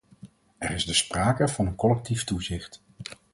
Er 0.57 0.71
is 0.71 0.85
dus 0.85 0.97
sprake 0.97 1.47
van 1.47 1.67
een 1.67 1.75
collectief 1.75 2.23
toezicht. 2.23 2.81